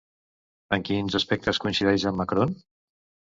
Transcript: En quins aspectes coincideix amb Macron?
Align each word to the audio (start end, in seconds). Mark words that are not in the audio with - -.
En 0.77 0.85
quins 0.87 1.17
aspectes 1.19 1.61
coincideix 1.67 2.07
amb 2.13 2.21
Macron? 2.23 2.57